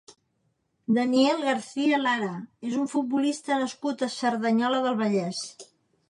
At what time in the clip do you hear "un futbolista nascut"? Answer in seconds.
2.83-4.01